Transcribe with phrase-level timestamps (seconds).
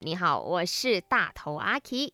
[0.00, 2.12] 你好，我是大头阿 K。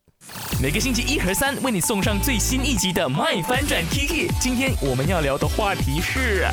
[0.59, 4.27] 每个星期一和三为你送上最新一集的《麦翻转 Kiki》。
[4.41, 6.47] 今天我们要聊的话题是。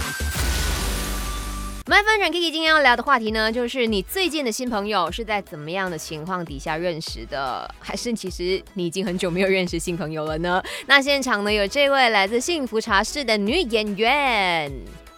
[1.88, 7.73] 麦翻转 Kiki 今天要聊的话题呢，就是你最近的新朋友是在怎么样的情况底下认识的？
[7.79, 10.61] 还是其实你已经很久没有认识新朋友了呢？
[10.86, 14.70] 那现场呢有这位来自幸福茶室的女演员。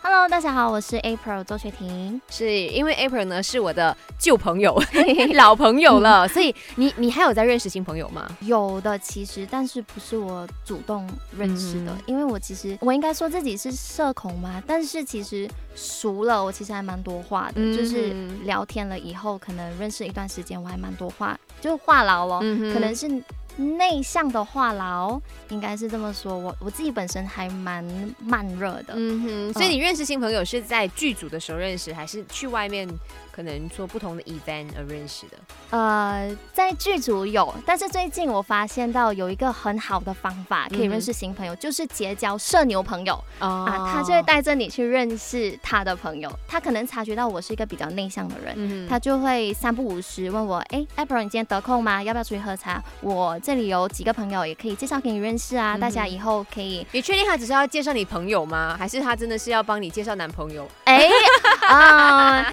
[0.06, 2.22] Hello，大家好，我是 April 周雪婷。
[2.30, 4.78] 是因为 April 呢是我的旧朋友、
[5.36, 8.30] 老朋友了，所以你你还有在认识新朋友吗？
[8.42, 18.10] 有的，其实，但是不是我主动认识的，因为我其实我应该说自己是社恐嘛，但是其实熟了，我其实还蛮多话的，就是
[18.44, 22.40] 聊天了以后，可能认识一段时间，我还蛮多话，就是话痨咯，
[22.74, 23.24] 可能是。
[23.58, 26.38] 内向的话痨，应该是这么说。
[26.38, 27.84] 我我自己本身还蛮
[28.20, 29.54] 慢热的，嗯哼。
[29.54, 32.88] 所以你认识新朋友是在剧组的时候认识，还是去外面？
[33.34, 35.38] 可能做不同的 event 而认识的，
[35.72, 46.32] 呃，在剧组有，但是最近我发现到有一个很好的方法可以认识新朋友，就是结交社牛朋友啊，他就会带着你去认识他的朋友。
[46.48, 52.04] 他可能察觉到我是一个比较内向的人，他就会三不五时问我，哎，April，你今天得空吗？
[52.04, 52.84] 要不要出去喝茶？
[53.02, 56.88] 我这里有几个朋友也可以介绍给你认识啊，大家以后可以。
[56.94, 58.76] 你确定他只是要介绍你朋友吗？
[58.80, 60.66] 还是他真的是要帮你介绍男朋友？
[60.86, 61.10] 哎
[61.68, 62.03] 啊，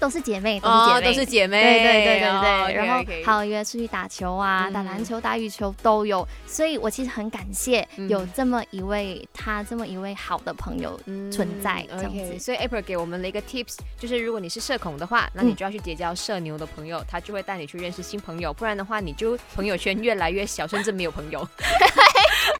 [0.01, 0.59] 都是姐妹。
[0.63, 10.99] 哦，都是姐妹，对对对对对，然后还有约出去打球啊，打篮球、打羽球都有，所以我其实很感谢有这么一位他这么一位好的朋友
[11.31, 12.39] 存在这样子。
[12.39, 21.47] 所以 April 给我们了一个 tips，就是如果你是社恐的话，那你就要去结交社牛的朋友，他就会带你去认识新朋友，不然的话你就朋友圈越来越小，甚至没有朋友。